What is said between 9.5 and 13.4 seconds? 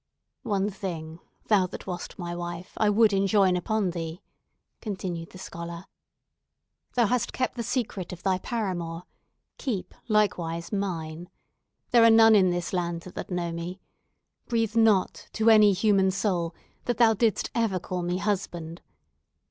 Keep, likewise, mine! There are none in this land that